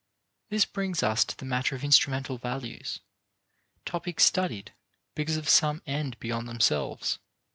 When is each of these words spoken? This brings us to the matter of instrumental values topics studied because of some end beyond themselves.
This 0.49 0.65
brings 0.65 1.03
us 1.03 1.23
to 1.25 1.37
the 1.37 1.45
matter 1.45 1.75
of 1.75 1.83
instrumental 1.83 2.39
values 2.39 3.01
topics 3.85 4.25
studied 4.25 4.73
because 5.13 5.37
of 5.37 5.47
some 5.47 5.83
end 5.85 6.19
beyond 6.19 6.47
themselves. 6.47 7.19